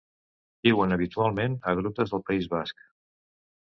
Viuen 0.67 0.95
habitualment 0.95 1.59
a 1.73 1.77
grutes 1.83 2.17
del 2.17 2.27
País 2.33 2.53
basc. 2.59 2.87